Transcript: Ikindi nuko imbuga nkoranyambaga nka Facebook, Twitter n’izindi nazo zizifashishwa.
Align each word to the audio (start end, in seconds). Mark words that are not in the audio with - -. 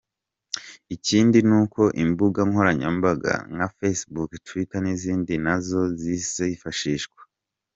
Ikindi 0.95 1.39
nuko 1.47 1.81
imbuga 2.03 2.39
nkoranyambaga 2.49 3.33
nka 3.55 3.67
Facebook, 3.77 4.29
Twitter 4.47 4.81
n’izindi 4.83 5.33
nazo 5.45 5.81
zizifashishwa. 6.01 7.19